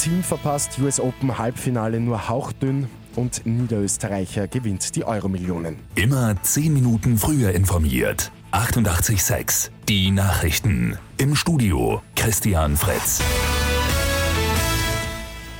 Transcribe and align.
Team 0.00 0.22
verpasst 0.22 0.78
US 0.78 0.98
Open 0.98 1.36
Halbfinale 1.36 2.00
nur 2.00 2.26
hauchdünn 2.30 2.88
und 3.16 3.44
Niederösterreicher 3.44 4.48
gewinnt 4.48 4.96
die 4.96 5.04
Euro-Millionen. 5.04 5.76
Immer 5.94 6.42
10 6.42 6.72
Minuten 6.72 7.18
früher 7.18 7.52
informiert. 7.52 8.32
88.6 8.52 9.68
Die 9.90 10.10
Nachrichten. 10.10 10.96
Im 11.18 11.36
Studio 11.36 12.00
Christian 12.16 12.78
Fritz. 12.78 13.20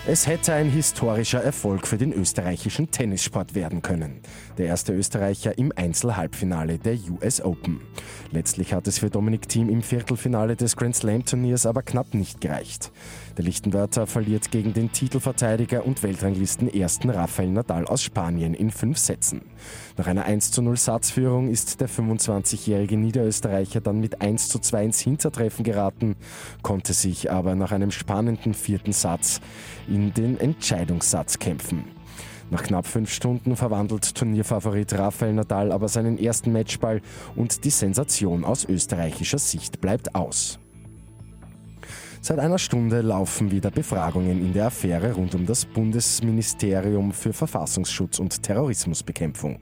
Es 0.07 0.27
hätte 0.27 0.55
ein 0.55 0.71
historischer 0.71 1.45
Erfolg 1.45 1.87
für 1.87 1.99
den 1.99 2.15
österreichischen 2.15 2.91
Tennissport 2.91 3.55
werden 3.55 3.83
können. 3.83 4.21
Der 4.57 4.67
erste 4.67 4.95
Österreicher 4.95 5.59
im 5.59 5.73
Einzelhalbfinale 5.77 6.79
der 6.79 6.97
US 7.11 7.43
Open. 7.43 7.83
Letztlich 8.31 8.73
hat 8.73 8.89
es 8.89 8.99
für 8.99 9.11
Dominik 9.11 9.47
Thiem 9.47 9.69
im 9.69 9.83
Viertelfinale 9.83 10.57
des 10.57 10.77
Grand 10.77 10.97
Slam 10.97 11.27
Turniers 11.27 11.67
aber 11.67 11.83
knapp 11.83 12.15
nicht 12.15 12.41
gereicht. 12.41 12.91
Der 13.37 13.45
Lichtenwörter 13.45 14.07
verliert 14.07 14.51
gegen 14.51 14.73
den 14.73 14.91
Titelverteidiger 14.91 15.87
und 15.87 16.03
Weltranglisten 16.03 16.73
ersten 16.73 17.11
Rafael 17.11 17.51
Nadal 17.51 17.85
aus 17.87 18.03
Spanien 18.03 18.55
in 18.55 18.71
fünf 18.71 18.99
Sätzen. 18.99 19.43
Nach 19.97 20.07
einer 20.07 20.25
1 20.25 20.51
zu 20.51 20.63
0 20.63 20.77
Satzführung 20.77 21.49
ist 21.49 21.81
der 21.81 21.89
25-jährige 21.89 22.97
Niederösterreicher 22.97 23.81
dann 23.81 24.01
mit 24.01 24.23
1 24.23 24.49
zu 24.49 24.59
2 24.59 24.85
ins 24.85 25.01
Hintertreffen 25.01 25.65
geraten, 25.65 26.17
konnte 26.63 26.95
sich 26.95 27.31
aber 27.31 27.55
nach 27.55 27.73
einem 27.73 27.91
spannenden 27.91 28.55
vierten 28.55 28.93
Satz 28.93 29.41
in 29.91 30.15
den 30.15 30.39
Entscheidungssatz 30.39 31.39
kämpfen. 31.39 31.85
Nach 32.51 32.63
knapp 32.63 32.87
fünf 32.87 33.13
Stunden 33.13 33.55
verwandelt 33.55 34.15
Turnierfavorit 34.15 34.93
Rafael 34.95 35.33
Nadal 35.33 35.71
aber 35.71 35.89
seinen 35.89 36.19
ersten 36.19 36.53
Matchball 36.53 37.01
und 37.37 37.65
die 37.65 37.71
Sensation 37.71 38.45
aus 38.45 38.65
österreichischer 38.65 39.39
Sicht 39.39 39.81
bleibt 39.81 40.15
aus. 40.15 40.59
Seit 42.23 42.39
einer 42.39 42.59
Stunde 42.59 43.01
laufen 43.01 43.51
wieder 43.51 43.71
Befragungen 43.71 44.45
in 44.45 44.53
der 44.53 44.67
Affäre 44.67 45.15
rund 45.15 45.35
um 45.35 45.47
das 45.47 45.65
Bundesministerium 45.65 47.13
für 47.13 47.33
Verfassungsschutz 47.33 48.19
und 48.19 48.43
Terrorismusbekämpfung. 48.43 49.59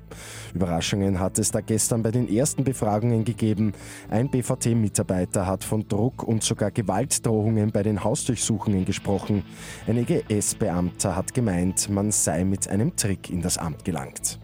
Überraschungen 0.55 1.21
hat 1.21 1.39
es 1.39 1.53
da 1.53 1.61
gestern 1.61 2.03
bei 2.03 2.11
den 2.11 2.29
ersten 2.29 2.65
Befragungen 2.65 3.25
gegeben. 3.25 3.75
Ein 4.11 4.29
BVT-Mitarbeiter 4.29 5.47
hat 5.47 5.63
von 5.63 5.87
Druck 5.87 6.25
und 6.25 6.43
sogar 6.43 6.73
Gewaltdrohungen 6.73 7.71
bei 7.71 7.85
den 7.85 8.03
Hausdurchsuchungen 8.03 8.85
gesprochen. 8.85 9.45
Ein 9.87 9.99
EGS-Beamter 9.99 11.15
hat 11.15 11.35
gemeint, 11.35 11.89
man 11.89 12.11
sei 12.11 12.45
mit 12.45 12.67
einem 12.67 12.97
Trick 12.97 13.31
in 13.31 13.41
das 13.41 13.57
Amt 13.57 13.85
gelangt. 13.85 14.41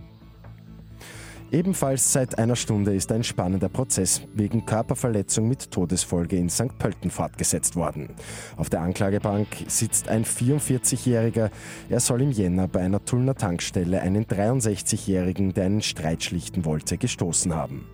Ebenfalls 1.52 2.12
seit 2.12 2.38
einer 2.38 2.56
Stunde 2.56 2.94
ist 2.94 3.12
ein 3.12 3.22
spannender 3.22 3.68
Prozess 3.68 4.22
wegen 4.34 4.66
Körperverletzung 4.66 5.48
mit 5.48 5.70
Todesfolge 5.70 6.36
in 6.36 6.50
St. 6.50 6.76
Pölten 6.78 7.10
fortgesetzt 7.10 7.76
worden. 7.76 8.08
Auf 8.56 8.70
der 8.70 8.80
Anklagebank 8.80 9.46
sitzt 9.68 10.08
ein 10.08 10.24
44-Jähriger. 10.24 11.50
Er 11.88 12.00
soll 12.00 12.22
im 12.22 12.32
Jänner 12.32 12.66
bei 12.66 12.80
einer 12.80 13.04
Tullner 13.04 13.36
Tankstelle 13.36 14.00
einen 14.00 14.26
63-Jährigen, 14.26 15.54
der 15.54 15.66
einen 15.66 15.82
Streit 15.82 16.24
schlichten 16.24 16.64
wollte, 16.64 16.98
gestoßen 16.98 17.54
haben. 17.54 17.86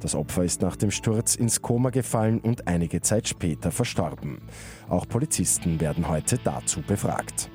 Das 0.00 0.14
Opfer 0.14 0.44
ist 0.44 0.62
nach 0.62 0.76
dem 0.76 0.90
Sturz 0.90 1.36
ins 1.36 1.62
Koma 1.62 1.90
gefallen 1.90 2.40
und 2.40 2.66
einige 2.66 3.02
Zeit 3.02 3.28
später 3.28 3.70
verstorben. 3.70 4.38
Auch 4.88 5.06
Polizisten 5.06 5.80
werden 5.80 6.08
heute 6.08 6.38
dazu 6.42 6.82
befragt. 6.82 7.51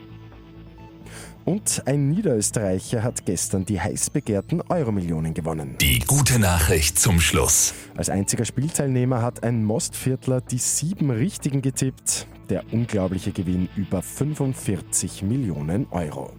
Und 1.48 1.84
ein 1.86 2.10
Niederösterreicher 2.10 3.04
hat 3.04 3.26
gestern 3.26 3.64
die 3.64 3.80
heiß 3.80 4.10
begehrten 4.10 4.62
Euro-Millionen 4.68 5.34
gewonnen. 5.34 5.78
Die 5.80 6.00
gute 6.00 6.40
Nachricht 6.40 7.00
zum 7.00 7.22
Schluss. 7.22 7.74
Als 7.96 8.10
einziger 8.10 8.44
Spielteilnehmer 8.44 9.22
hat 9.22 9.44
ein 9.44 9.64
Mostviertler 9.64 10.42
die 10.42 10.58
sieben 10.58 11.10
Richtigen 11.10 11.62
getippt. 11.62 12.28
Der 12.50 12.66
unglaubliche 12.74 13.32
Gewinn 13.32 13.70
über 13.78 14.02
45 14.02 15.24
Millionen 15.24 15.88
Euro. 15.92 16.34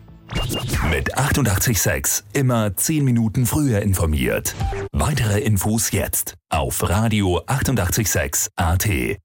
Mit 0.91 1.17
886 1.17 2.25
immer 2.35 2.77
10 2.77 3.03
Minuten 3.03 3.47
früher 3.47 3.81
informiert. 3.81 4.55
Weitere 4.93 5.41
Infos 5.41 5.91
jetzt 5.91 6.35
auf 6.51 6.87
Radio 6.87 7.41
886 7.47 8.51
AT. 8.57 9.19